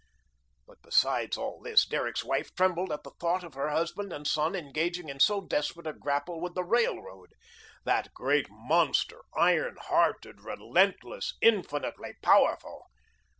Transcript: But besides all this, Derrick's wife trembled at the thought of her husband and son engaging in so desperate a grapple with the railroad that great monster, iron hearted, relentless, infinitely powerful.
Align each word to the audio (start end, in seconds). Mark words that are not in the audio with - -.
But 0.65 0.79
besides 0.81 1.37
all 1.37 1.61
this, 1.61 1.85
Derrick's 1.85 2.23
wife 2.23 2.55
trembled 2.55 2.91
at 2.91 3.03
the 3.03 3.11
thought 3.19 3.43
of 3.43 3.53
her 3.53 3.69
husband 3.69 4.11
and 4.11 4.25
son 4.25 4.55
engaging 4.55 5.09
in 5.09 5.19
so 5.19 5.41
desperate 5.41 5.85
a 5.85 5.93
grapple 5.93 6.41
with 6.41 6.55
the 6.55 6.63
railroad 6.63 7.35
that 7.85 8.11
great 8.11 8.47
monster, 8.49 9.21
iron 9.37 9.77
hearted, 9.79 10.41
relentless, 10.41 11.35
infinitely 11.39 12.13
powerful. 12.23 12.87